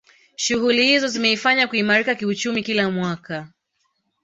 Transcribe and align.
Shughuli 0.35 0.85
hizo 0.85 1.07
zimeifanya 1.07 1.67
kuimarika 1.67 2.15
kiuchumi 2.15 2.63
kila 2.63 2.91
mwaka 2.91 3.47